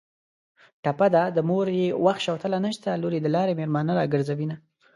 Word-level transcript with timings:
ټپه 0.83 1.07
ده: 1.15 1.23
د 1.35 1.37
مور 1.49 1.67
یې 1.79 1.87
وخت 2.05 2.21
شوتله 2.25 2.57
نشته 2.65 2.89
لور 3.01 3.13
یې 3.15 3.21
د 3.23 3.27
لارې 3.35 3.53
مېلمانه 3.59 3.91
راګرځوینه 3.99 4.55